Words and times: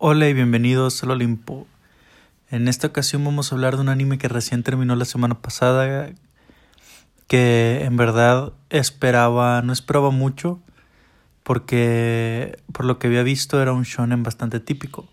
Hola 0.00 0.28
y 0.28 0.32
bienvenidos 0.32 1.02
al 1.02 1.10
Olimpo. 1.10 1.66
En 2.52 2.68
esta 2.68 2.86
ocasión 2.86 3.24
vamos 3.24 3.50
a 3.50 3.56
hablar 3.56 3.74
de 3.74 3.80
un 3.80 3.88
anime 3.88 4.16
que 4.16 4.28
recién 4.28 4.62
terminó 4.62 4.94
la 4.94 5.04
semana 5.04 5.42
pasada, 5.42 6.10
que 7.26 7.82
en 7.82 7.96
verdad 7.96 8.52
esperaba, 8.70 9.60
no 9.62 9.72
esperaba 9.72 10.12
mucho, 10.12 10.60
porque 11.42 12.60
por 12.72 12.84
lo 12.84 13.00
que 13.00 13.08
había 13.08 13.24
visto 13.24 13.60
era 13.60 13.72
un 13.72 13.82
shonen 13.82 14.22
bastante 14.22 14.60
típico. 14.60 15.08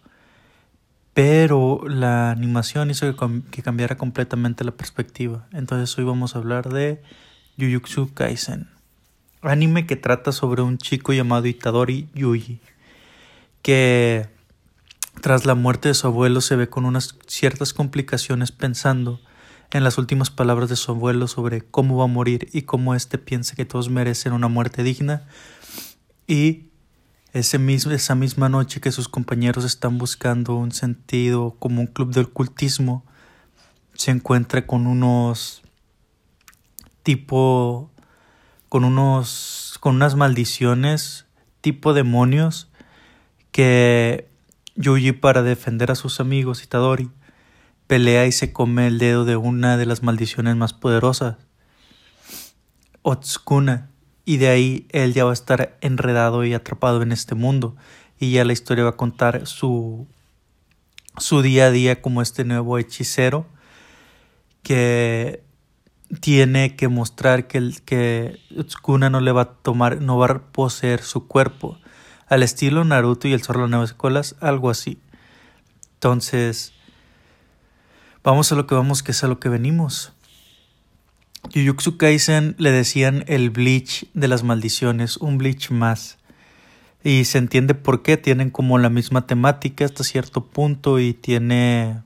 Pero 1.15 1.81
la 1.87 2.29
animación 2.29 2.91
hizo 2.91 3.11
que, 3.49 3.63
cambiara 3.63 3.97
completamente 3.97 4.63
la 4.63 4.71
perspectiva. 4.71 5.47
Entonces 5.51 5.97
hoy 5.97 6.03
vamos 6.03 6.35
a 6.35 6.37
hablar 6.37 6.69
de 6.69 7.01
Jujutsu 7.57 8.13
Kaisen, 8.13 8.69
anime 9.41 9.87
que 9.87 9.95
trata 9.95 10.31
sobre 10.31 10.61
un 10.61 10.77
chico 10.77 11.11
llamado 11.11 11.47
Itadori 11.47 12.07
Yuji, 12.13 12.59
que 13.63 14.34
tras 15.25 15.43
la 15.43 15.55
muerte 15.55 15.87
de 15.87 15.95
su 15.95 16.05
abuelo 16.05 16.39
se 16.39 16.55
ve 16.55 16.69
con 16.69 16.85
unas 16.85 17.17
ciertas 17.25 17.73
complicaciones 17.73 18.51
pensando 18.51 19.19
en 19.71 19.83
las 19.83 19.97
últimas 19.97 20.29
palabras 20.29 20.69
de 20.69 20.75
su 20.75 20.91
abuelo 20.91 21.27
sobre 21.27 21.61
cómo 21.61 21.97
va 21.97 22.03
a 22.03 22.07
morir 22.07 22.47
y 22.53 22.61
cómo 22.61 22.93
éste 22.93 23.17
piensa 23.17 23.55
que 23.55 23.65
todos 23.65 23.89
merecen 23.89 24.33
una 24.33 24.49
muerte 24.49 24.83
digna. 24.83 25.23
Y 26.27 26.67
ese 27.33 27.57
mismo, 27.57 27.91
esa 27.91 28.13
misma 28.13 28.49
noche 28.49 28.79
que 28.79 28.91
sus 28.91 29.09
compañeros 29.09 29.65
están 29.65 29.97
buscando 29.97 30.57
un 30.57 30.71
sentido 30.71 31.55
como 31.57 31.81
un 31.81 31.87
club 31.87 32.13
de 32.13 32.21
ocultismo, 32.21 33.03
se 33.95 34.11
encuentra 34.11 34.67
con 34.67 34.85
unos 34.85 35.63
tipo 37.01 37.89
con 38.69 38.83
unos 38.83 39.79
con 39.79 39.95
unas 39.95 40.13
maldiciones 40.13 41.25
tipo 41.61 41.95
demonios 41.95 42.69
que 43.51 44.34
Yuji 44.75 45.13
para 45.13 45.41
defender 45.41 45.91
a 45.91 45.95
sus 45.95 46.19
amigos 46.19 46.63
Itadori 46.63 47.09
pelea 47.87 48.25
y 48.25 48.31
se 48.31 48.51
come 48.51 48.87
el 48.87 48.97
dedo 48.97 49.25
de 49.25 49.35
una 49.35 49.77
de 49.77 49.85
las 49.85 50.03
maldiciones 50.03 50.55
más 50.55 50.73
poderosas, 50.73 51.37
Otsukuna, 53.01 53.89
y 54.25 54.37
de 54.37 54.47
ahí 54.47 54.87
él 54.89 55.13
ya 55.13 55.25
va 55.25 55.29
a 55.29 55.33
estar 55.33 55.77
enredado 55.81 56.43
y 56.43 56.53
atrapado 56.53 57.01
en 57.03 57.11
este 57.11 57.35
mundo, 57.35 57.75
y 58.19 58.31
ya 58.31 58.45
la 58.45 58.53
historia 58.53 58.85
va 58.85 58.91
a 58.91 58.97
contar 58.97 59.45
su, 59.45 60.07
su 61.17 61.41
día 61.41 61.67
a 61.67 61.71
día 61.71 62.01
como 62.01 62.21
este 62.21 62.43
nuevo 62.43 62.77
hechicero 62.79 63.45
que 64.63 65.43
tiene 66.21 66.75
que 66.75 66.87
mostrar 66.87 67.47
que, 67.47 67.59
el, 67.59 67.81
que 67.83 68.39
Otsukuna 68.57 69.11
no 69.11 69.19
le 69.19 69.31
va 69.31 69.41
a 69.41 69.53
tomar, 69.53 70.01
no 70.01 70.17
va 70.17 70.25
a 70.25 70.39
poseer 70.51 71.03
su 71.03 71.27
cuerpo, 71.27 71.77
al 72.27 72.43
estilo 72.43 72.83
Naruto 72.83 73.27
y 73.27 73.33
el 73.33 73.41
zorro 73.41 73.61
de 73.61 73.65
las 73.65 73.71
nueve 73.71 73.85
escuelas, 73.85 74.35
algo 74.39 74.69
así. 74.69 74.99
Entonces, 75.95 76.73
vamos 78.23 78.51
a 78.51 78.55
lo 78.55 78.67
que 78.67 78.75
vamos, 78.75 79.03
que 79.03 79.11
es 79.11 79.23
a 79.23 79.27
lo 79.27 79.39
que 79.39 79.49
venimos. 79.49 80.13
Jujutsu 81.53 81.97
Kaisen 81.97 82.55
le 82.57 82.71
decían 82.71 83.23
el 83.27 83.49
bleach 83.49 84.07
de 84.13 84.27
las 84.27 84.43
maldiciones, 84.43 85.17
un 85.17 85.37
bleach 85.37 85.69
más. 85.69 86.17
Y 87.03 87.25
se 87.25 87.37
entiende 87.37 87.75
por 87.75 88.01
qué, 88.01 88.17
tienen 88.17 88.49
como 88.49 88.79
la 88.79 88.89
misma 88.89 89.27
temática 89.27 89.85
hasta 89.85 90.03
cierto 90.03 90.45
punto 90.45 90.99
y 90.99 91.13
tiene 91.13 92.01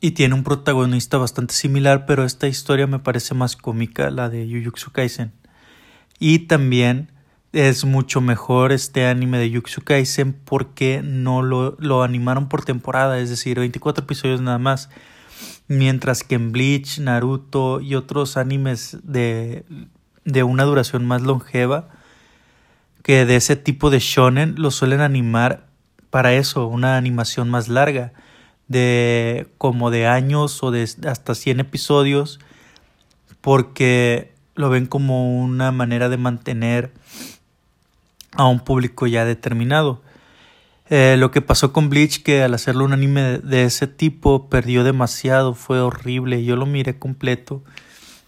y 0.00 0.12
tiene 0.12 0.34
un 0.34 0.44
protagonista 0.44 1.18
bastante 1.18 1.54
similar, 1.54 2.06
pero 2.06 2.24
esta 2.24 2.46
historia 2.46 2.86
me 2.86 2.98
parece 2.98 3.34
más 3.34 3.56
cómica, 3.56 4.10
la 4.10 4.28
de 4.28 4.46
Jujutsu 4.46 4.92
Kaisen. 4.92 5.32
Y 6.18 6.40
también 6.40 7.10
es 7.52 7.84
mucho 7.84 8.20
mejor 8.20 8.72
este 8.72 9.06
anime 9.06 9.38
de 9.38 9.48
Jujutsu 9.48 9.82
Kaisen 9.82 10.32
porque 10.32 11.00
no 11.02 11.42
lo, 11.42 11.76
lo 11.78 12.02
animaron 12.02 12.48
por 12.48 12.64
temporada, 12.64 13.18
es 13.18 13.30
decir, 13.30 13.58
24 13.58 14.04
episodios 14.04 14.40
nada 14.40 14.58
más. 14.58 14.90
Mientras 15.68 16.22
que 16.22 16.36
en 16.36 16.52
Bleach, 16.52 16.98
Naruto 16.98 17.80
y 17.80 17.94
otros 17.94 18.36
animes 18.36 18.98
de, 19.02 19.64
de 20.24 20.42
una 20.42 20.64
duración 20.64 21.06
más 21.06 21.22
longeva, 21.22 21.88
que 23.02 23.24
de 23.24 23.36
ese 23.36 23.56
tipo 23.56 23.90
de 23.90 24.00
shonen 24.00 24.54
lo 24.58 24.70
suelen 24.70 25.00
animar 25.00 25.66
para 26.10 26.34
eso, 26.34 26.66
una 26.66 26.96
animación 26.96 27.48
más 27.48 27.68
larga, 27.68 28.12
de 28.68 29.48
como 29.58 29.90
de 29.90 30.06
años 30.06 30.62
o 30.62 30.70
de 30.70 30.82
hasta 30.82 31.34
100 31.34 31.60
episodios, 31.60 32.40
porque 33.40 34.32
lo 34.56 34.70
ven 34.70 34.86
como 34.86 35.38
una 35.38 35.70
manera 35.70 36.08
de 36.08 36.16
mantener 36.16 36.92
a 38.36 38.46
un 38.46 38.60
público 38.60 39.06
ya 39.06 39.24
determinado. 39.24 40.02
Eh, 40.88 41.16
lo 41.18 41.32
que 41.32 41.42
pasó 41.42 41.72
con 41.72 41.88
Bleach, 41.88 42.22
que 42.22 42.42
al 42.42 42.54
hacerlo 42.54 42.84
un 42.84 42.92
anime 42.92 43.38
de, 43.38 43.64
ese 43.64 43.88
tipo 43.88 44.48
perdió 44.48 44.84
demasiado, 44.84 45.54
fue 45.54 45.80
horrible. 45.80 46.44
Yo 46.44 46.54
lo 46.56 46.64
miré 46.66 46.98
completo, 46.98 47.64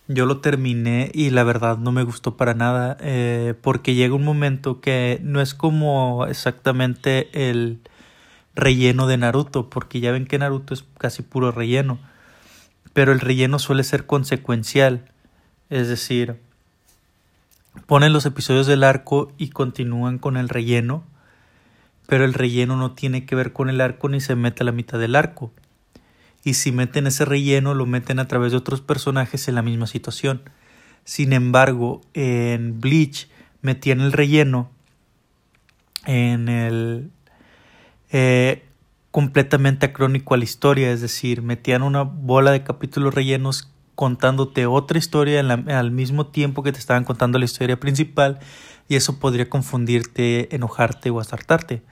yo 0.08 0.26
lo 0.26 0.40
terminé 0.40 1.10
y 1.14 1.30
la 1.30 1.44
verdad 1.44 1.78
no 1.78 1.92
me 1.92 2.02
gustó 2.02 2.36
para 2.36 2.54
nada, 2.54 2.96
eh, 3.00 3.54
porque 3.62 3.94
llega 3.94 4.14
un 4.14 4.24
momento 4.24 4.80
que 4.80 5.20
no 5.22 5.40
es 5.40 5.54
como 5.54 6.26
exactamente 6.26 7.28
el 7.32 7.80
relleno 8.56 9.06
de 9.06 9.18
Naruto, 9.18 9.70
porque 9.70 10.00
ya 10.00 10.10
ven 10.10 10.26
que 10.26 10.38
Naruto 10.38 10.74
es 10.74 10.84
casi 10.98 11.22
puro 11.22 11.52
relleno, 11.52 12.00
pero 12.92 13.12
el 13.12 13.20
relleno 13.20 13.60
suele 13.60 13.84
ser 13.84 14.06
consecuencial, 14.06 15.12
es 15.70 15.86
decir, 15.86 16.40
ponen 17.86 18.12
los 18.12 18.26
episodios 18.26 18.66
del 18.66 18.84
arco 18.84 19.32
y 19.38 19.50
continúan 19.50 20.18
con 20.18 20.36
el 20.36 20.48
relleno, 20.48 21.04
pero 22.06 22.24
el 22.24 22.34
relleno 22.34 22.76
no 22.76 22.92
tiene 22.92 23.26
que 23.26 23.34
ver 23.34 23.52
con 23.52 23.68
el 23.68 23.80
arco 23.80 24.08
ni 24.08 24.20
se 24.20 24.34
mete 24.34 24.62
a 24.62 24.66
la 24.66 24.72
mitad 24.72 24.98
del 24.98 25.16
arco. 25.16 25.52
Y 26.44 26.54
si 26.54 26.72
meten 26.72 27.06
ese 27.06 27.24
relleno, 27.24 27.74
lo 27.74 27.84
meten 27.84 28.18
a 28.18 28.28
través 28.28 28.52
de 28.52 28.58
otros 28.58 28.80
personajes 28.80 29.48
en 29.48 29.54
la 29.54 29.62
misma 29.62 29.86
situación. 29.86 30.42
Sin 31.04 31.32
embargo, 31.32 32.00
en 32.14 32.80
Bleach 32.80 33.28
metían 33.60 34.00
el 34.00 34.12
relleno 34.12 34.70
en 36.06 36.48
el 36.48 37.10
eh, 38.10 38.64
completamente 39.10 39.86
acrónico 39.86 40.34
a 40.34 40.38
la 40.38 40.44
historia, 40.44 40.90
es 40.90 41.00
decir, 41.00 41.42
metían 41.42 41.82
una 41.82 42.02
bola 42.02 42.50
de 42.50 42.62
capítulos 42.62 43.14
rellenos 43.14 43.70
contándote 43.98 44.64
otra 44.66 44.96
historia 44.96 45.40
al 45.40 45.90
mismo 45.90 46.28
tiempo 46.28 46.62
que 46.62 46.70
te 46.70 46.78
estaban 46.78 47.02
contando 47.02 47.36
la 47.36 47.46
historia 47.46 47.80
principal 47.80 48.38
y 48.88 48.94
eso 48.94 49.18
podría 49.18 49.50
confundirte, 49.50 50.54
enojarte 50.54 51.10
o 51.10 51.18
asartarte. 51.18 51.82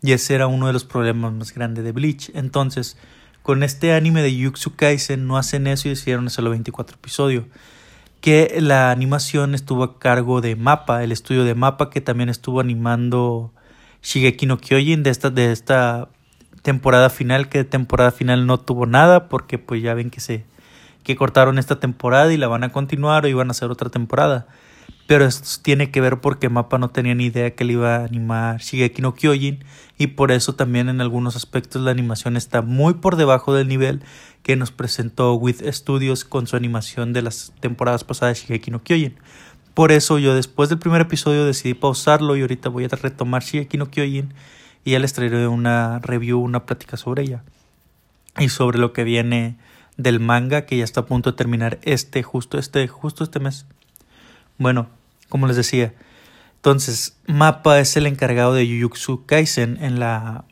Y 0.00 0.12
ese 0.12 0.36
era 0.36 0.46
uno 0.46 0.68
de 0.68 0.72
los 0.72 0.86
problemas 0.86 1.34
más 1.34 1.52
grandes 1.52 1.84
de 1.84 1.92
Bleach. 1.92 2.30
Entonces, 2.32 2.96
con 3.42 3.62
este 3.62 3.92
anime 3.92 4.22
de 4.22 4.34
Yuxu 4.34 4.74
Kaisen 4.74 5.26
no 5.26 5.36
hacen 5.36 5.66
eso 5.66 5.90
y 5.90 5.92
hicieron 5.92 6.30
solo 6.30 6.48
24 6.48 6.96
episodios. 6.96 7.44
Que 8.22 8.56
la 8.62 8.90
animación 8.90 9.54
estuvo 9.54 9.84
a 9.84 9.98
cargo 9.98 10.40
de 10.40 10.56
Mapa, 10.56 11.04
el 11.04 11.12
estudio 11.12 11.44
de 11.44 11.54
Mapa 11.54 11.90
que 11.90 12.00
también 12.00 12.30
estuvo 12.30 12.60
animando 12.60 13.52
Shigeki 14.02 14.46
no 14.46 14.56
Kyojin 14.56 15.02
de 15.02 15.10
esta, 15.10 15.28
de 15.28 15.52
esta 15.52 16.08
temporada 16.62 17.10
final, 17.10 17.50
que 17.50 17.58
de 17.58 17.64
temporada 17.64 18.12
final 18.12 18.46
no 18.46 18.58
tuvo 18.58 18.86
nada 18.86 19.28
porque 19.28 19.58
pues 19.58 19.82
ya 19.82 19.92
ven 19.92 20.08
que 20.08 20.20
se 20.20 20.48
que 21.02 21.16
cortaron 21.16 21.58
esta 21.58 21.80
temporada 21.80 22.32
y 22.32 22.36
la 22.36 22.48
van 22.48 22.64
a 22.64 22.72
continuar 22.72 23.24
o 23.24 23.28
iban 23.28 23.48
a 23.48 23.52
hacer 23.52 23.70
otra 23.70 23.90
temporada. 23.90 24.46
Pero 25.06 25.24
esto 25.24 25.60
tiene 25.62 25.90
que 25.90 26.00
ver 26.00 26.20
porque 26.20 26.48
Mapa 26.48 26.78
no 26.78 26.90
tenía 26.90 27.16
ni 27.16 27.24
idea 27.24 27.54
que 27.56 27.64
le 27.64 27.72
iba 27.72 27.96
a 27.96 28.04
animar 28.04 28.60
Shigeki 28.60 29.02
no 29.02 29.14
Kyojin 29.14 29.64
y 29.98 30.06
por 30.08 30.30
eso 30.30 30.54
también 30.54 30.88
en 30.88 31.00
algunos 31.00 31.34
aspectos 31.34 31.82
la 31.82 31.90
animación 31.90 32.36
está 32.36 32.62
muy 32.62 32.94
por 32.94 33.16
debajo 33.16 33.52
del 33.52 33.66
nivel 33.66 34.02
que 34.44 34.54
nos 34.54 34.70
presentó 34.70 35.34
With 35.34 35.62
Studios 35.72 36.24
con 36.24 36.46
su 36.46 36.54
animación 36.54 37.12
de 37.12 37.22
las 37.22 37.52
temporadas 37.58 38.04
pasadas 38.04 38.38
de 38.38 38.46
Shigeki 38.46 38.70
no 38.70 38.84
Kyojin. 38.84 39.16
Por 39.74 39.90
eso 39.90 40.18
yo 40.18 40.34
después 40.34 40.68
del 40.68 40.78
primer 40.78 41.00
episodio 41.00 41.44
decidí 41.44 41.74
pausarlo 41.74 42.36
y 42.36 42.42
ahorita 42.42 42.68
voy 42.68 42.84
a 42.84 42.88
retomar 42.88 43.42
Shigeki 43.42 43.78
no 43.78 43.90
Kyojin 43.90 44.32
y 44.84 44.92
ya 44.92 45.00
les 45.00 45.12
traeré 45.12 45.48
una 45.48 45.98
review, 45.98 46.40
una 46.40 46.66
plática 46.66 46.96
sobre 46.96 47.24
ella 47.24 47.42
y 48.38 48.48
sobre 48.48 48.78
lo 48.78 48.92
que 48.92 49.02
viene 49.02 49.56
del 50.02 50.20
manga 50.20 50.66
que 50.66 50.78
ya 50.78 50.84
está 50.84 51.00
a 51.00 51.06
punto 51.06 51.32
de 51.32 51.36
terminar 51.36 51.78
este, 51.82 52.22
justo 52.22 52.58
este, 52.58 52.86
justo 52.88 53.24
este 53.24 53.40
mes. 53.40 53.66
Bueno, 54.58 54.88
como 55.28 55.46
les 55.46 55.56
decía, 55.56 55.94
entonces 56.56 57.16
Mapa 57.26 57.80
es 57.80 57.96
el 57.96 58.06
encargado 58.06 58.54
de 58.54 58.66
Jujutsu 58.66 59.24
Kaisen 59.26 59.78
en 59.80 60.00
la 60.00 60.44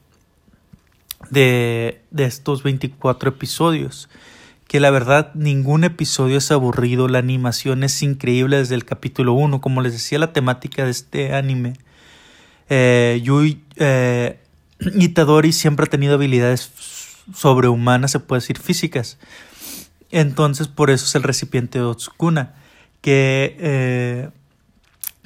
de, 1.31 2.03
de 2.11 2.25
estos 2.25 2.63
24 2.63 3.31
episodios. 3.31 4.09
Que 4.67 4.81
la 4.81 4.91
verdad 4.91 5.33
ningún 5.35 5.85
episodio 5.85 6.37
es 6.37 6.51
aburrido, 6.51 7.09
la 7.09 7.19
animación 7.19 7.85
es 7.85 8.03
increíble 8.03 8.59
desde 8.59 8.75
el 8.75 8.85
capítulo 8.85 9.33
1. 9.33 9.63
Como 9.63 9.81
les 9.81 9.95
decía, 9.95 10.19
la 10.19 10.35
temática 10.35 10.85
de 10.85 10.91
este 10.91 11.35
anime. 11.35 11.75
Eh, 12.69 13.21
Yui 13.23 13.63
eh, 13.77 14.39
Itadori 14.99 15.53
siempre 15.53 15.85
ha 15.85 15.89
tenido 15.89 16.15
habilidades 16.15 16.71
sobrehumanas, 17.35 18.11
se 18.11 18.21
puede 18.21 18.41
decir 18.41 18.59
físicas. 18.59 19.19
Entonces, 20.11 20.69
por 20.69 20.91
eso 20.91 21.05
es 21.05 21.15
el 21.15 21.23
recipiente 21.23 21.79
de 21.79 21.85
Otsukuna, 21.85 22.55
que 23.01 23.57
eh, 23.59 24.31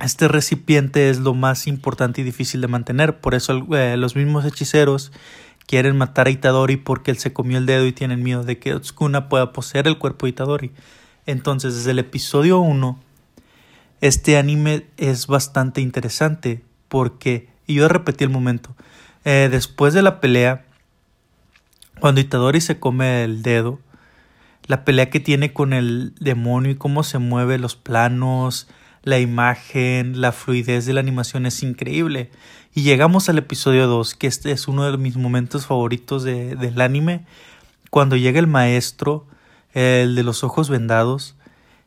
este 0.02 0.28
recipiente 0.28 1.10
es 1.10 1.18
lo 1.18 1.34
más 1.34 1.66
importante 1.66 2.20
y 2.20 2.24
difícil 2.24 2.60
de 2.60 2.68
mantener. 2.68 3.20
Por 3.20 3.34
eso 3.34 3.66
eh, 3.74 3.96
los 3.96 4.16
mismos 4.16 4.44
hechiceros 4.44 5.12
quieren 5.66 5.96
matar 5.96 6.26
a 6.26 6.30
Itadori 6.30 6.76
porque 6.76 7.10
él 7.10 7.18
se 7.18 7.32
comió 7.32 7.58
el 7.58 7.66
dedo 7.66 7.86
y 7.86 7.92
tienen 7.92 8.22
miedo 8.22 8.42
de 8.42 8.58
que 8.58 8.74
Otsukuna 8.74 9.28
pueda 9.28 9.52
poseer 9.52 9.86
el 9.86 9.98
cuerpo 9.98 10.26
de 10.26 10.30
Itadori. 10.30 10.72
Entonces, 11.26 11.76
desde 11.76 11.92
el 11.92 12.00
episodio 12.00 12.58
1, 12.58 12.98
este 14.00 14.36
anime 14.36 14.86
es 14.96 15.28
bastante 15.28 15.80
interesante 15.80 16.62
porque, 16.88 17.48
y 17.66 17.74
yo 17.74 17.88
repetí 17.88 18.24
el 18.24 18.30
momento, 18.30 18.74
eh, 19.24 19.48
después 19.50 19.94
de 19.94 20.02
la 20.02 20.20
pelea, 20.20 20.64
cuando 22.02 22.20
Itadori 22.20 22.60
se 22.60 22.80
come 22.80 23.22
el 23.22 23.44
dedo, 23.44 23.78
la 24.66 24.84
pelea 24.84 25.08
que 25.08 25.20
tiene 25.20 25.52
con 25.52 25.72
el 25.72 26.16
demonio 26.18 26.72
y 26.72 26.74
cómo 26.74 27.04
se 27.04 27.18
mueve 27.18 27.60
los 27.60 27.76
planos, 27.76 28.66
la 29.04 29.20
imagen, 29.20 30.20
la 30.20 30.32
fluidez 30.32 30.84
de 30.84 30.94
la 30.94 30.98
animación 30.98 31.46
es 31.46 31.62
increíble. 31.62 32.32
Y 32.74 32.82
llegamos 32.82 33.28
al 33.28 33.38
episodio 33.38 33.86
2, 33.86 34.16
que 34.16 34.26
este 34.26 34.50
es 34.50 34.66
uno 34.66 34.90
de 34.90 34.98
mis 34.98 35.16
momentos 35.16 35.66
favoritos 35.66 36.24
de, 36.24 36.56
del 36.56 36.80
anime, 36.80 37.24
cuando 37.90 38.16
llega 38.16 38.40
el 38.40 38.48
maestro, 38.48 39.28
el 39.72 40.16
de 40.16 40.24
los 40.24 40.42
ojos 40.42 40.70
vendados, 40.70 41.36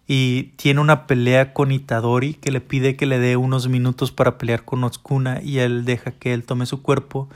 y 0.08 0.44
tiene 0.58 0.82
una 0.82 1.08
pelea 1.08 1.54
con 1.54 1.72
Itadori 1.72 2.36
que 2.36 2.52
le 2.52 2.62
pide 2.62 2.96
que 2.96 3.06
le 3.06 3.20
dé 3.20 3.38
unos 3.38 3.68
minutos 3.68 4.12
para 4.12 4.38
pelear 4.38 4.64
con 4.64 4.84
Otsukuna 4.84 5.42
y 5.42 5.60
él 5.60 5.86
deja 5.86 6.12
que 6.12 6.34
él 6.34 6.44
tome 6.44 6.66
su 6.66 6.82
cuerpo 6.82 7.30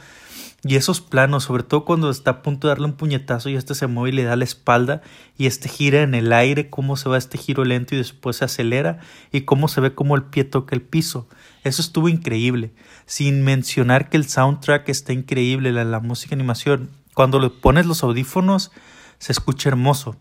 y 0.62 0.76
esos 0.76 1.00
planos, 1.00 1.46
sobre 1.46 1.64
todo 1.64 1.86
cuando 1.86 2.10
está 2.10 2.32
a 2.32 2.42
punto 2.42 2.68
de 2.68 2.72
darle 2.72 2.86
un 2.86 2.94
puñetazo 2.94 3.48
y 3.50 3.56
este 3.56 3.76
se 3.76 3.88
mueve 3.88 4.10
y 4.10 4.18
le 4.18 4.24
da 4.24 4.36
la 4.36 4.44
espalda 4.44 5.02
y 5.38 5.46
este 5.46 5.70
gira 5.70 6.02
en 6.02 6.14
el 6.14 6.34
aire, 6.34 6.70
cómo 6.70 6.98
se 6.98 7.08
va 7.08 7.18
este 7.18 7.38
giro 7.38 7.64
lento 7.64 7.96
y 7.96 7.98
después 7.98 8.38
se 8.38 8.46
acelera 8.46 9.00
y 9.32 9.42
cómo 9.42 9.70
se 9.70 9.80
ve 9.80 9.96
cómo 9.96 10.16
el 10.16 10.24
pie 10.24 10.44
toca 10.44 10.76
el 10.76 10.82
piso. 10.82 11.30
Eso 11.64 11.82
estuvo 11.82 12.10
increíble. 12.10 12.72
Sin 13.06 13.44
mencionar 13.44 14.10
que 14.10 14.18
el 14.18 14.28
soundtrack 14.28 14.90
está 14.90 15.14
increíble, 15.14 15.72
la, 15.72 15.86
la 15.86 16.02
música 16.02 16.36
animación. 16.36 16.90
Cuando 17.14 17.40
le 17.40 17.50
pones 17.50 17.86
los 17.86 18.04
audífonos 18.04 18.72
se 19.18 19.32
escucha 19.32 19.70
hermoso. 19.70 20.18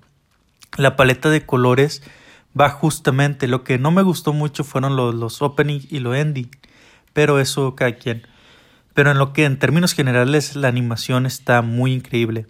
La 0.76 0.94
paleta 0.94 1.30
de 1.30 1.44
colores 1.44 2.02
va 2.58 2.70
justamente. 2.70 3.46
Lo 3.46 3.64
que 3.64 3.78
no 3.78 3.90
me 3.90 4.02
gustó 4.02 4.32
mucho 4.32 4.64
fueron 4.64 4.96
los, 4.96 5.14
los 5.14 5.43
opening 5.43 5.81
y 5.90 6.00
lo 6.00 6.14
ending. 6.14 6.50
Pero 7.12 7.38
eso 7.38 7.75
cada 7.75 7.93
quien 7.93 8.22
pero 8.99 9.12
en 9.12 9.19
lo 9.19 9.32
que 9.32 9.44
en 9.44 9.60
términos 9.60 9.93
generales 9.93 10.56
la 10.56 10.66
animación 10.66 11.25
está 11.25 11.62
muy 11.62 11.93
increíble. 11.93 12.46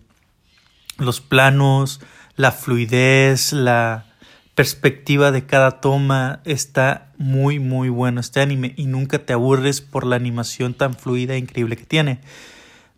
Los 0.96 1.20
planos, 1.20 2.00
la 2.37 2.52
fluidez, 2.52 3.52
la 3.52 4.06
perspectiva 4.55 5.31
de 5.31 5.44
cada 5.44 5.82
toma 5.82 6.40
está 6.46 7.12
muy 7.19 7.58
muy 7.58 7.90
bueno 7.90 8.20
este 8.20 8.40
anime 8.40 8.72
y 8.78 8.87
nunca 8.87 9.19
te 9.19 9.34
aburres 9.34 9.82
por 9.82 10.06
la 10.06 10.16
animación 10.16 10.72
tan 10.72 10.94
fluida 10.94 11.34
e 11.34 11.37
increíble 11.37 11.76
que 11.76 11.84
tiene. 11.84 12.20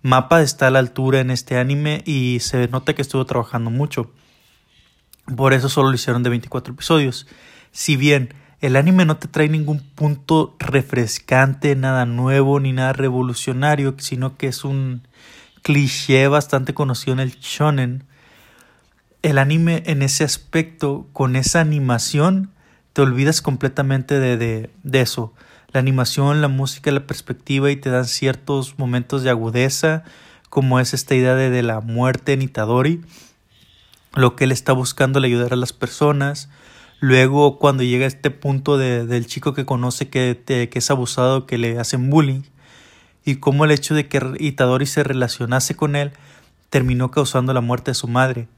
Mapa 0.01 0.43
está 0.43 0.69
a 0.69 0.71
la 0.71 0.79
altura 0.79 1.19
en 1.19 1.33
este 1.33 1.59
anime 1.59 2.05
y 2.07 2.39
se 2.43 2.69
nota 2.69 2.95
que 2.95 3.03
estuvo 3.03 3.27
trabajando 3.27 3.71
mucho. 3.71 4.12
Por 5.37 5.53
eso 5.53 5.69
solo 5.69 5.91
lo 5.91 5.94
hicieron 5.94 6.23
de 6.23 6.31
24 6.31 6.75
episodios. 6.75 7.27
Si 7.73 7.97
bien 7.97 8.35
el 8.61 8.77
anime 8.77 9.06
no 9.06 9.17
te 9.17 9.29
trae 9.29 9.49
ningún 9.49 9.81
punto 9.81 10.55
refrescante, 10.59 11.75
nada 11.77 12.05
nuevo 12.05 12.61
ni 12.61 12.73
nada 12.73 12.93
revolucionario, 12.93 13.94
sino 13.99 14.37
que 14.37 14.49
es 14.49 14.65
un 14.65 15.03
cliché 15.62 16.29
bastante 16.29 16.75
conocido 16.75 17.15
en 17.15 17.21
el 17.21 17.32
shonen. 17.41 18.05
El 19.23 19.38
anime 19.38 19.82
en 19.87 20.03
ese 20.03 20.25
aspecto, 20.25 21.06
con 21.12 21.37
esa 21.37 21.61
animación, 21.61 22.50
te 22.93 23.03
olvidas 23.03 23.41
completamente 23.41 24.19
de, 24.19 24.37
de, 24.37 24.71
de 24.83 25.00
eso. 25.00 25.33
La 25.73 25.81
animación, 25.81 26.43
la 26.43 26.49
música, 26.49 26.91
la 26.91 27.06
perspectiva 27.06 27.71
y 27.71 27.76
te 27.76 27.91
dan 27.91 28.06
ciertos 28.06 28.79
momentos 28.79 29.23
de 29.23 29.31
agudeza, 29.31 30.05
como 30.49 30.81
es 30.81 30.93
esta 30.93 31.15
idea 31.15 31.35
de, 31.35 31.49
de 31.49 31.62
la 31.62 31.81
muerte 31.81 32.33
en 32.33 32.43
Itadori, 32.43 33.03
lo 34.15 34.37
que 34.37 34.45
él 34.45 34.53
está 34.53 34.73
buscando 34.73 35.19
el 35.19 35.25
ayudar 35.25 35.53
a 35.53 35.57
las 35.57 35.73
personas, 35.73 36.49
Luego, 37.01 37.59
cuando 37.59 37.83
llega 37.83 38.07
este 38.07 38.31
punto 38.31 38.77
de, 38.77 39.07
del 39.07 39.27
chico 39.27 39.55
que 39.55 39.65
conoce 39.65 40.11
que, 40.11 40.43
que 40.47 40.79
es 40.79 40.91
abusado, 40.91 41.47
que 41.47 41.57
le 41.57 41.79
hacen 41.79 42.11
bullying, 42.11 42.43
y 43.25 43.37
cómo 43.37 43.65
el 43.65 43.71
hecho 43.71 43.95
de 43.95 44.07
que 44.07 44.21
Itadori 44.39 44.85
se 44.85 45.03
relacionase 45.03 45.75
con 45.75 45.97
él 45.97 46.12
terminó 46.69 47.11
causando 47.11 47.55
la 47.55 47.62
muerte 47.62 47.93
de 47.93 47.95
su 47.95 48.07
madre, 48.07 48.49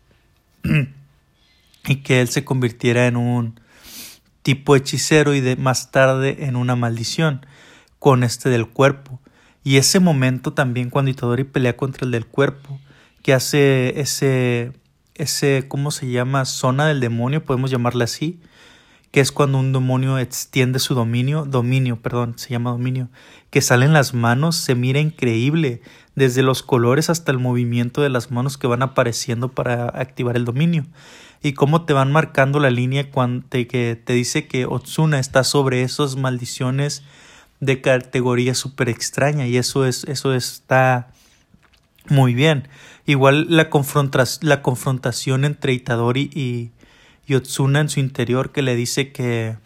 y 1.86 1.96
que 1.96 2.20
él 2.20 2.28
se 2.28 2.44
convirtiera 2.44 3.06
en 3.06 3.16
un 3.16 3.60
tipo 4.42 4.74
hechicero 4.74 5.34
y 5.34 5.40
de, 5.40 5.54
más 5.54 5.92
tarde 5.92 6.38
en 6.40 6.56
una 6.56 6.74
maldición 6.74 7.46
con 8.00 8.24
este 8.24 8.48
del 8.48 8.66
cuerpo. 8.66 9.20
Y 9.62 9.76
ese 9.76 10.00
momento 10.00 10.52
también 10.52 10.90
cuando 10.90 11.12
Itadori 11.12 11.44
pelea 11.44 11.76
contra 11.76 12.04
el 12.04 12.10
del 12.10 12.26
cuerpo, 12.26 12.80
que 13.22 13.34
hace 13.34 14.00
ese 14.00 14.72
ese, 15.14 15.66
¿cómo 15.68 15.90
se 15.90 16.10
llama? 16.10 16.44
Zona 16.44 16.86
del 16.86 17.00
demonio, 17.00 17.44
podemos 17.44 17.70
llamarla 17.70 18.04
así, 18.04 18.40
que 19.10 19.20
es 19.20 19.30
cuando 19.30 19.58
un 19.58 19.72
demonio 19.72 20.18
extiende 20.18 20.78
su 20.78 20.94
dominio, 20.94 21.44
dominio, 21.44 22.00
perdón, 22.00 22.34
se 22.38 22.50
llama 22.50 22.70
dominio, 22.70 23.08
que 23.50 23.60
salen 23.60 23.92
las 23.92 24.14
manos, 24.14 24.56
se 24.56 24.74
mira 24.74 25.00
increíble, 25.00 25.82
desde 26.14 26.42
los 26.42 26.62
colores 26.62 27.10
hasta 27.10 27.30
el 27.30 27.38
movimiento 27.38 28.02
de 28.02 28.08
las 28.08 28.30
manos 28.30 28.56
que 28.56 28.66
van 28.66 28.82
apareciendo 28.82 29.48
para 29.48 29.86
activar 29.86 30.36
el 30.36 30.44
dominio. 30.44 30.86
Y 31.42 31.54
cómo 31.54 31.84
te 31.84 31.92
van 31.92 32.12
marcando 32.12 32.60
la 32.60 32.70
línea 32.70 33.10
cuando 33.10 33.44
te, 33.48 33.66
que 33.66 34.00
te 34.02 34.12
dice 34.12 34.46
que 34.46 34.64
Otsuna 34.64 35.18
está 35.18 35.44
sobre 35.44 35.82
esas 35.82 36.16
maldiciones 36.16 37.02
de 37.60 37.80
categoría 37.80 38.54
súper 38.54 38.88
extraña 38.88 39.46
y 39.46 39.56
eso 39.56 39.86
es, 39.86 40.04
eso 40.04 40.34
está 40.34 41.12
muy 42.08 42.34
bien. 42.34 42.68
Igual 43.06 43.46
la, 43.48 43.68
la 44.40 44.62
confrontación 44.62 45.44
entre 45.44 45.72
Itadori 45.72 46.30
y, 46.34 46.70
Yotsuna 47.26 47.80
en 47.80 47.88
su 47.88 48.00
interior 48.00 48.50
que 48.52 48.62
le 48.62 48.74
dice 48.74 49.12
que, 49.12 49.56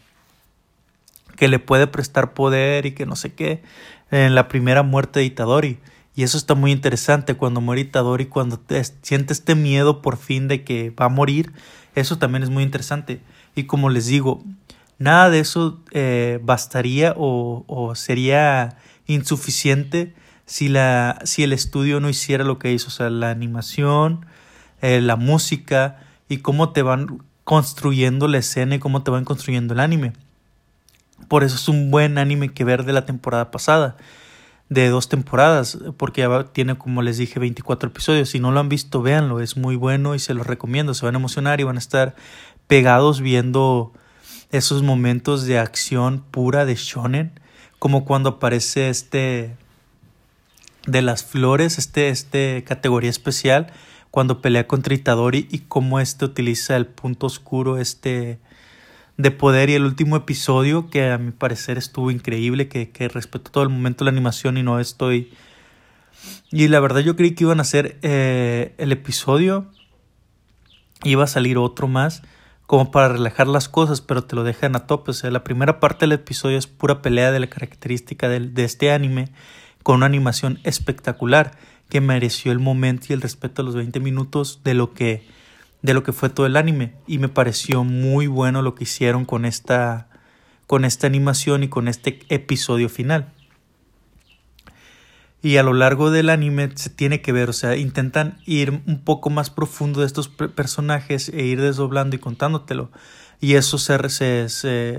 que 1.36 1.48
le 1.48 1.58
puede 1.58 1.86
prestar 1.86 2.34
poder 2.34 2.86
y 2.86 2.92
que 2.92 3.06
no 3.06 3.16
sé 3.16 3.32
qué 3.32 3.62
en 4.10 4.34
la 4.34 4.48
primera 4.48 4.82
muerte 4.82 5.20
de 5.20 5.26
Itadori. 5.26 5.78
Y 6.14 6.22
eso 6.22 6.38
está 6.38 6.54
muy 6.54 6.72
interesante 6.72 7.34
cuando 7.34 7.60
muere 7.60 7.82
Itadori, 7.82 8.26
cuando 8.26 8.58
te, 8.58 8.82
siente 9.02 9.32
este 9.32 9.54
miedo 9.54 10.00
por 10.00 10.16
fin 10.16 10.48
de 10.48 10.64
que 10.64 10.90
va 10.90 11.06
a 11.06 11.10
morir. 11.10 11.52
Eso 11.94 12.18
también 12.18 12.42
es 12.42 12.50
muy 12.50 12.62
interesante. 12.62 13.20
Y 13.54 13.64
como 13.64 13.90
les 13.90 14.06
digo, 14.06 14.42
nada 14.98 15.28
de 15.28 15.40
eso 15.40 15.80
eh, 15.90 16.38
bastaría 16.42 17.14
o, 17.16 17.64
o 17.66 17.94
sería 17.94 18.78
insuficiente 19.06 20.14
si, 20.46 20.68
la, 20.68 21.18
si 21.24 21.42
el 21.42 21.52
estudio 21.52 22.00
no 22.00 22.08
hiciera 22.08 22.44
lo 22.44 22.58
que 22.58 22.72
hizo, 22.72 22.88
o 22.88 22.90
sea, 22.90 23.10
la 23.10 23.30
animación, 23.30 24.24
eh, 24.80 25.00
la 25.00 25.16
música 25.16 25.98
y 26.28 26.38
cómo 26.38 26.70
te 26.70 26.82
van 26.82 27.22
construyendo 27.44 28.28
la 28.28 28.38
escena 28.38 28.76
y 28.76 28.78
cómo 28.78 29.02
te 29.02 29.10
van 29.10 29.24
construyendo 29.24 29.74
el 29.74 29.80
anime. 29.80 30.12
Por 31.28 31.44
eso 31.44 31.56
es 31.56 31.68
un 31.68 31.90
buen 31.90 32.18
anime 32.18 32.52
que 32.52 32.64
ver 32.64 32.84
de 32.84 32.92
la 32.92 33.04
temporada 33.06 33.50
pasada, 33.50 33.96
de 34.68 34.88
dos 34.88 35.08
temporadas, 35.08 35.78
porque 35.96 36.28
tiene, 36.52 36.76
como 36.76 37.02
les 37.02 37.18
dije, 37.18 37.40
24 37.40 37.88
episodios. 37.88 38.30
Si 38.30 38.40
no 38.40 38.52
lo 38.52 38.60
han 38.60 38.68
visto, 38.68 39.02
véanlo, 39.02 39.40
es 39.40 39.56
muy 39.56 39.76
bueno 39.76 40.14
y 40.14 40.18
se 40.18 40.34
los 40.34 40.46
recomiendo. 40.46 40.94
Se 40.94 41.06
van 41.06 41.14
a 41.14 41.18
emocionar 41.18 41.60
y 41.60 41.64
van 41.64 41.76
a 41.76 41.80
estar 41.80 42.14
pegados 42.66 43.20
viendo 43.20 43.92
esos 44.50 44.82
momentos 44.82 45.44
de 45.44 45.58
acción 45.58 46.24
pura 46.30 46.64
de 46.64 46.74
shonen, 46.74 47.40
como 47.78 48.04
cuando 48.04 48.30
aparece 48.30 48.88
este 48.88 49.56
de 50.86 51.02
las 51.02 51.24
flores, 51.24 51.78
este, 51.78 52.08
este 52.08 52.64
categoría 52.64 53.10
especial, 53.10 53.72
cuando 54.10 54.40
pelea 54.40 54.66
contra 54.66 54.94
Itadori 54.94 55.46
y 55.50 55.60
cómo 55.60 56.00
este 56.00 56.24
utiliza 56.24 56.76
el 56.76 56.86
punto 56.86 57.26
oscuro 57.26 57.78
este 57.78 58.38
de 59.16 59.30
poder 59.30 59.70
y 59.70 59.74
el 59.74 59.84
último 59.84 60.16
episodio 60.16 60.90
que 60.90 61.10
a 61.10 61.18
mi 61.18 61.32
parecer 61.32 61.78
estuvo 61.78 62.10
increíble, 62.10 62.68
que, 62.68 62.90
que 62.90 63.08
respetó 63.08 63.50
todo 63.50 63.64
el 63.64 63.70
momento 63.70 64.04
la 64.04 64.10
animación 64.10 64.58
y 64.58 64.62
no 64.62 64.78
estoy... 64.80 65.32
Y 66.50 66.68
la 66.68 66.80
verdad 66.80 67.00
yo 67.00 67.16
creí 67.16 67.34
que 67.34 67.44
iban 67.44 67.58
a 67.58 67.62
hacer 67.62 67.98
eh, 68.02 68.74
el 68.78 68.92
episodio, 68.92 69.66
iba 71.02 71.24
a 71.24 71.28
salir 71.28 71.56
otro 71.58 71.88
más, 71.88 72.22
como 72.66 72.90
para 72.90 73.08
relajar 73.08 73.46
las 73.46 73.68
cosas, 73.68 74.00
pero 74.00 74.24
te 74.24 74.36
lo 74.36 74.44
dejan 74.44 74.76
a 74.76 74.86
tope. 74.86 75.12
O 75.12 75.14
sea, 75.14 75.30
la 75.30 75.44
primera 75.44 75.80
parte 75.80 76.00
del 76.00 76.12
episodio 76.12 76.58
es 76.58 76.66
pura 76.66 77.00
pelea 77.00 77.32
de 77.32 77.40
la 77.40 77.46
característica 77.46 78.28
de, 78.28 78.40
de 78.40 78.64
este 78.64 78.92
anime 78.92 79.30
con 79.86 79.98
una 79.98 80.06
animación 80.06 80.58
espectacular 80.64 81.52
que 81.88 82.00
mereció 82.00 82.50
el 82.50 82.58
momento 82.58 83.06
y 83.08 83.12
el 83.12 83.22
respeto 83.22 83.62
a 83.62 83.64
los 83.64 83.76
20 83.76 84.00
minutos 84.00 84.62
de 84.64 84.74
lo 84.74 84.92
que 84.94 85.24
de 85.80 85.94
lo 85.94 86.02
que 86.02 86.12
fue 86.12 86.28
todo 86.28 86.44
el 86.44 86.56
anime 86.56 86.94
y 87.06 87.18
me 87.18 87.28
pareció 87.28 87.84
muy 87.84 88.26
bueno 88.26 88.62
lo 88.62 88.74
que 88.74 88.82
hicieron 88.82 89.24
con 89.24 89.44
esta 89.44 90.08
con 90.66 90.84
esta 90.84 91.06
animación 91.06 91.62
y 91.62 91.68
con 91.68 91.86
este 91.86 92.18
episodio 92.30 92.88
final. 92.88 93.32
Y 95.40 95.56
a 95.56 95.62
lo 95.62 95.72
largo 95.72 96.10
del 96.10 96.30
anime 96.30 96.68
se 96.74 96.90
tiene 96.90 97.22
que 97.22 97.30
ver, 97.30 97.48
o 97.48 97.52
sea, 97.52 97.76
intentan 97.76 98.38
ir 98.44 98.82
un 98.88 99.04
poco 99.04 99.30
más 99.30 99.50
profundo 99.50 100.00
de 100.00 100.06
estos 100.06 100.26
personajes 100.26 101.28
e 101.28 101.44
ir 101.44 101.60
desdoblando 101.60 102.16
y 102.16 102.18
contándotelo. 102.18 102.90
Y 103.40 103.54
eso 103.54 103.78
se, 103.78 104.48
se, 104.48 104.48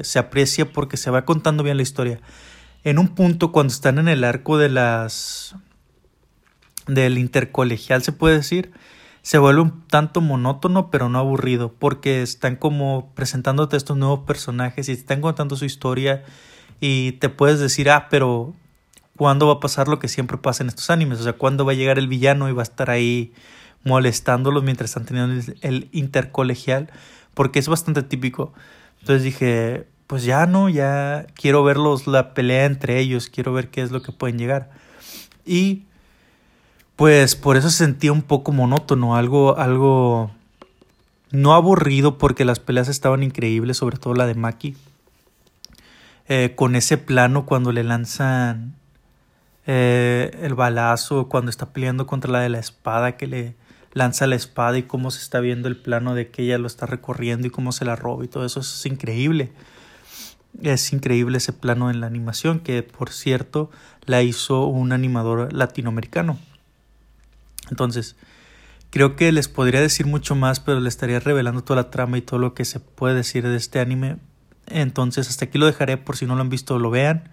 se, 0.01 0.17
aprecia 0.19 0.71
porque 0.71 0.95
se 0.95 1.11
va 1.11 1.25
contando 1.25 1.63
bien 1.63 1.75
la 1.75 1.83
historia. 1.83 2.21
En 2.87 2.99
un 2.99 3.09
punto, 3.09 3.51
cuando 3.51 3.73
están 3.73 3.99
en 3.99 4.07
el 4.07 4.23
arco 4.23 4.57
de 4.57 4.69
las. 4.69 5.55
del 6.87 7.17
intercolegial, 7.17 8.01
se 8.01 8.13
puede 8.13 8.37
decir, 8.37 8.71
se 9.21 9.39
vuelve 9.39 9.59
un 9.59 9.85
tanto 9.87 10.21
monótono, 10.21 10.89
pero 10.89 11.09
no 11.09 11.19
aburrido, 11.19 11.73
porque 11.73 12.21
están 12.21 12.55
como 12.55 13.11
presentándote 13.13 13.75
estos 13.75 13.97
nuevos 13.97 14.21
personajes 14.21 14.87
y 14.87 14.93
te 14.93 15.01
están 15.01 15.19
contando 15.19 15.57
su 15.57 15.65
historia. 15.65 16.23
Y 16.79 17.11
te 17.13 17.27
puedes 17.27 17.59
decir, 17.59 17.89
ah, 17.89 18.07
pero 18.09 18.53
¿cuándo 19.17 19.47
va 19.47 19.55
a 19.55 19.59
pasar 19.59 19.89
lo 19.89 19.99
que 19.99 20.07
siempre 20.07 20.37
pasa 20.37 20.63
en 20.63 20.69
estos 20.69 20.89
animes? 20.89 21.19
O 21.19 21.23
sea, 21.23 21.33
¿cuándo 21.33 21.65
va 21.65 21.73
a 21.73 21.75
llegar 21.75 21.99
el 21.99 22.07
villano 22.07 22.47
y 22.47 22.53
va 22.53 22.61
a 22.61 22.63
estar 22.63 22.89
ahí 22.89 23.33
molestándolos 23.83 24.63
mientras 24.63 24.91
están 24.91 25.05
teniendo 25.05 25.43
el 25.59 25.89
intercolegial? 25.91 26.89
porque 27.37 27.59
es 27.59 27.67
bastante 27.67 28.01
típico. 28.01 28.51
Entonces 29.01 29.21
dije, 29.21 29.85
pues 30.07 30.23
ya 30.23 30.45
no, 30.45 30.69
ya 30.69 31.27
quiero 31.35 31.63
verlos, 31.63 32.07
la 32.07 32.33
pelea 32.33 32.65
entre 32.65 32.99
ellos, 32.99 33.29
quiero 33.29 33.53
ver 33.53 33.69
qué 33.69 33.81
es 33.81 33.91
lo 33.91 34.01
que 34.01 34.11
pueden 34.11 34.37
llegar. 34.37 34.71
Y 35.45 35.83
pues 36.95 37.35
por 37.35 37.57
eso 37.57 37.69
se 37.69 37.77
sentía 37.77 38.11
un 38.11 38.23
poco 38.23 38.51
monótono, 38.51 39.15
algo, 39.15 39.57
algo 39.57 40.31
no 41.31 41.53
aburrido 41.53 42.17
porque 42.17 42.45
las 42.45 42.59
peleas 42.59 42.87
estaban 42.87 43.21
increíbles, 43.21 43.77
sobre 43.77 43.97
todo 43.97 44.13
la 44.13 44.25
de 44.25 44.35
Maki. 44.35 44.75
Eh, 46.29 46.53
con 46.55 46.75
ese 46.75 46.97
plano 46.97 47.45
cuando 47.45 47.71
le 47.71 47.83
lanzan 47.83 48.75
eh, 49.65 50.37
el 50.41 50.55
balazo, 50.55 51.29
cuando 51.29 51.49
está 51.49 51.67
peleando 51.67 52.07
contra 52.07 52.31
la 52.31 52.39
de 52.39 52.49
la 52.49 52.59
espada 52.59 53.15
que 53.15 53.27
le, 53.27 53.55
lanza 53.93 54.27
la 54.27 54.35
espada 54.35 54.77
y 54.77 54.83
cómo 54.83 55.11
se 55.11 55.21
está 55.21 55.39
viendo 55.39 55.67
el 55.67 55.77
plano 55.77 56.15
de 56.15 56.29
que 56.29 56.43
ella 56.43 56.57
lo 56.57 56.67
está 56.67 56.85
recorriendo 56.85 57.47
y 57.47 57.49
cómo 57.49 57.71
se 57.71 57.85
la 57.85 57.95
roba 57.95 58.23
y 58.23 58.27
todo 58.27 58.45
eso, 58.45 58.61
es 58.61 58.85
increíble. 58.85 59.51
Es 60.61 60.91
increíble 60.91 61.37
ese 61.37 61.53
plano 61.53 61.91
en 61.91 62.01
la 62.01 62.07
animación 62.07 62.59
que 62.59 62.81
por 62.83 63.11
cierto 63.11 63.69
la 64.05 64.23
hizo 64.23 64.65
un 64.65 64.91
animador 64.91 65.53
latinoamericano. 65.53 66.39
Entonces, 67.69 68.15
creo 68.89 69.15
que 69.15 69.31
les 69.31 69.47
podría 69.47 69.81
decir 69.81 70.05
mucho 70.05 70.35
más, 70.35 70.59
pero 70.59 70.79
le 70.79 70.89
estaría 70.89 71.19
revelando 71.19 71.63
toda 71.63 71.81
la 71.81 71.89
trama 71.91 72.17
y 72.17 72.21
todo 72.21 72.39
lo 72.39 72.53
que 72.53 72.65
se 72.65 72.79
puede 72.79 73.15
decir 73.15 73.47
de 73.47 73.57
este 73.57 73.79
anime. 73.79 74.17
Entonces, 74.67 75.29
hasta 75.29 75.45
aquí 75.45 75.57
lo 75.57 75.65
dejaré 75.65 75.97
por 75.97 76.17
si 76.17 76.25
no 76.25 76.35
lo 76.35 76.41
han 76.41 76.49
visto, 76.49 76.79
lo 76.79 76.89
vean. 76.89 77.29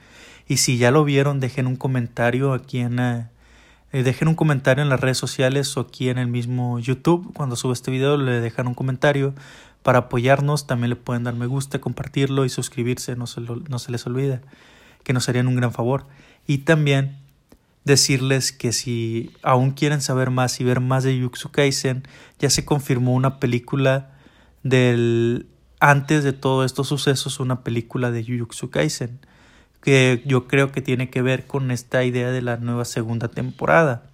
Y 0.46 0.58
si 0.58 0.76
ya 0.76 0.90
lo 0.90 1.04
vieron, 1.04 1.40
dejen 1.40 1.66
un 1.66 1.76
comentario 1.76 2.52
aquí 2.52 2.80
en, 2.80 2.98
eh, 2.98 3.28
eh, 3.92 4.02
dejen 4.02 4.28
un 4.28 4.34
comentario 4.34 4.82
en 4.82 4.88
las 4.88 5.00
redes 5.00 5.18
sociales 5.18 5.76
o 5.76 5.80
aquí 5.80 6.08
en 6.08 6.18
el 6.18 6.26
mismo 6.26 6.78
YouTube. 6.78 7.32
Cuando 7.34 7.56
suba 7.56 7.72
este 7.72 7.90
video 7.90 8.16
le 8.16 8.40
dejan 8.40 8.66
un 8.66 8.74
comentario 8.74 9.34
para 9.84 10.00
apoyarnos. 10.00 10.66
También 10.66 10.90
le 10.90 10.96
pueden 10.96 11.22
dar 11.22 11.34
me 11.34 11.46
gusta, 11.46 11.80
compartirlo 11.80 12.44
y 12.44 12.48
suscribirse. 12.48 13.14
No 13.14 13.28
se, 13.28 13.40
no 13.40 13.78
se 13.78 13.92
les 13.92 14.04
olvide 14.06 14.40
que 15.04 15.12
nos 15.12 15.28
harían 15.28 15.46
un 15.46 15.54
gran 15.54 15.70
favor. 15.70 16.06
Y 16.48 16.58
también 16.58 17.18
decirles 17.84 18.50
que 18.50 18.72
si 18.72 19.30
aún 19.42 19.70
quieren 19.70 20.00
saber 20.00 20.30
más 20.30 20.60
y 20.60 20.64
ver 20.64 20.80
más 20.80 21.04
de 21.04 21.16
Yuxu 21.16 21.52
Kaisen, 21.52 22.02
ya 22.40 22.50
se 22.50 22.64
confirmó 22.64 23.14
una 23.14 23.38
película 23.38 24.10
del 24.64 25.46
antes 25.78 26.24
de 26.24 26.32
todos 26.32 26.66
estos 26.66 26.88
sucesos, 26.88 27.38
una 27.38 27.62
película 27.62 28.10
de 28.10 28.24
Yuxu 28.24 28.70
Kaisen 28.70 29.20
que 29.84 30.22
yo 30.24 30.48
creo 30.48 30.72
que 30.72 30.80
tiene 30.80 31.10
que 31.10 31.20
ver 31.20 31.46
con 31.46 31.70
esta 31.70 32.04
idea 32.04 32.30
de 32.30 32.40
la 32.40 32.56
nueva 32.56 32.86
segunda 32.86 33.28
temporada. 33.28 34.04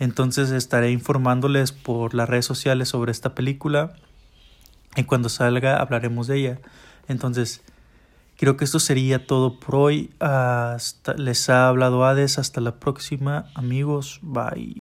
Entonces 0.00 0.50
estaré 0.50 0.90
informándoles 0.90 1.72
por 1.72 2.14
las 2.14 2.28
redes 2.28 2.46
sociales 2.46 2.88
sobre 2.88 3.12
esta 3.12 3.34
película 3.34 3.94
y 4.96 5.04
cuando 5.04 5.28
salga 5.28 5.76
hablaremos 5.76 6.26
de 6.26 6.38
ella. 6.38 6.58
Entonces, 7.06 7.62
creo 8.36 8.56
que 8.56 8.64
esto 8.64 8.80
sería 8.80 9.26
todo 9.26 9.60
por 9.60 9.76
hoy. 9.76 10.10
Hasta, 10.18 11.14
les 11.14 11.48
ha 11.50 11.68
hablado 11.68 12.04
Hades. 12.04 12.38
Hasta 12.38 12.60
la 12.60 12.80
próxima, 12.80 13.46
amigos. 13.54 14.18
Bye. 14.22 14.74